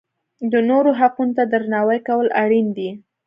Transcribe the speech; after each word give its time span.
د 0.51 0.53
نورو 0.69 0.91
حقونو 0.99 1.33
ته 1.37 1.43
درناوی 1.53 1.99
کول 2.07 2.27
اړین 2.43 2.67
دي. 2.77 2.89